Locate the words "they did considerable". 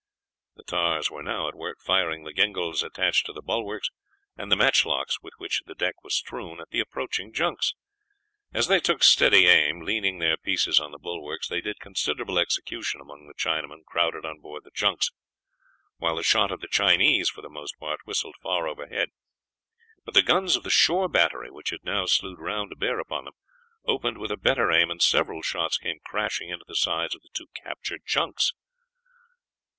11.47-12.39